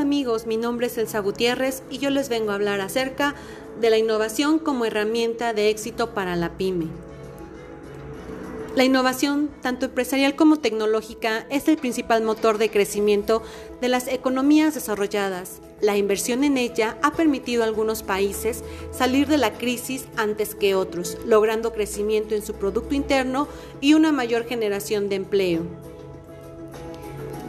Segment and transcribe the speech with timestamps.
[0.00, 3.34] amigos, mi nombre es Elsa Gutiérrez y yo les vengo a hablar acerca
[3.80, 6.88] de la innovación como herramienta de éxito para la pyme.
[8.76, 13.42] La innovación, tanto empresarial como tecnológica, es el principal motor de crecimiento
[13.80, 15.60] de las economías desarrolladas.
[15.80, 20.74] La inversión en ella ha permitido a algunos países salir de la crisis antes que
[20.74, 23.48] otros, logrando crecimiento en su Producto Interno
[23.80, 25.62] y una mayor generación de empleo.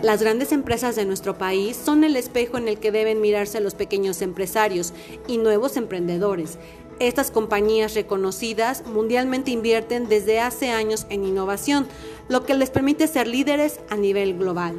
[0.01, 3.75] Las grandes empresas de nuestro país son el espejo en el que deben mirarse los
[3.75, 4.93] pequeños empresarios
[5.27, 6.57] y nuevos emprendedores.
[6.99, 11.87] Estas compañías reconocidas mundialmente invierten desde hace años en innovación,
[12.29, 14.73] lo que les permite ser líderes a nivel global.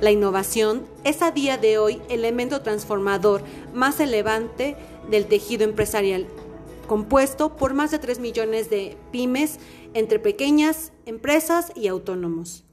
[0.00, 4.76] La innovación es a día de hoy el elemento transformador más elevante
[5.08, 6.26] del tejido empresarial,
[6.88, 9.60] compuesto por más de 3 millones de pymes
[9.94, 12.63] entre pequeñas empresas y autónomos.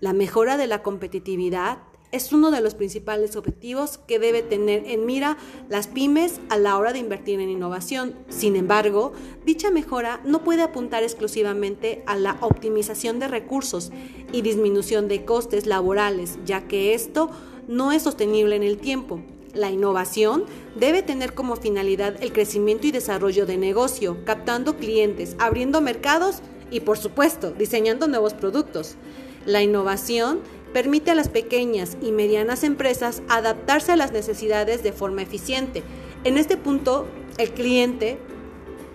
[0.00, 1.78] La mejora de la competitividad
[2.10, 5.36] es uno de los principales objetivos que debe tener en mira
[5.68, 8.14] las pymes a la hora de invertir en innovación.
[8.30, 9.12] Sin embargo,
[9.44, 13.92] dicha mejora no puede apuntar exclusivamente a la optimización de recursos
[14.32, 17.28] y disminución de costes laborales, ya que esto
[17.68, 19.20] no es sostenible en el tiempo.
[19.52, 25.82] La innovación debe tener como finalidad el crecimiento y desarrollo de negocio, captando clientes, abriendo
[25.82, 28.96] mercados y, por supuesto, diseñando nuevos productos.
[29.46, 30.40] La innovación
[30.72, 35.82] permite a las pequeñas y medianas empresas adaptarse a las necesidades de forma eficiente.
[36.24, 37.06] En este punto,
[37.38, 38.18] el cliente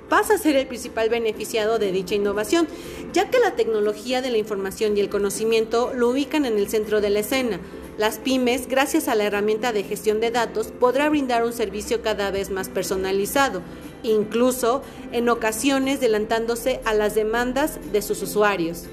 [0.09, 2.67] pasa a ser el principal beneficiado de dicha innovación,
[3.11, 7.01] ya que la tecnología de la información y el conocimiento lo ubican en el centro
[7.01, 7.59] de la escena.
[7.97, 12.29] Las pymes, gracias a la herramienta de gestión de datos, podrá brindar un servicio cada
[12.29, 13.61] vez más personalizado,
[14.03, 18.83] incluso en ocasiones adelantándose a las demandas de sus usuarios.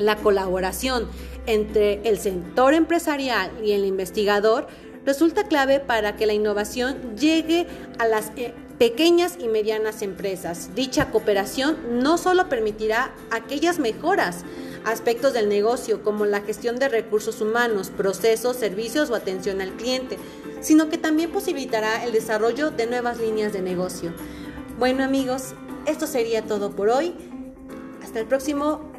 [0.00, 1.08] La colaboración
[1.46, 4.66] entre el sector empresarial y el investigador
[5.04, 7.66] resulta clave para que la innovación llegue
[7.98, 10.70] a las eh, pequeñas y medianas empresas.
[10.74, 14.44] Dicha cooperación no solo permitirá aquellas mejoras,
[14.86, 20.16] aspectos del negocio como la gestión de recursos humanos, procesos, servicios o atención al cliente,
[20.62, 24.14] sino que también posibilitará el desarrollo de nuevas líneas de negocio.
[24.78, 25.54] Bueno amigos,
[25.86, 27.14] esto sería todo por hoy.
[28.02, 28.89] Hasta el próximo